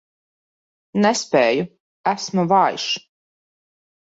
Nespēju, 1.03 1.67
esmu 2.13 2.47
vājš. 2.55 2.89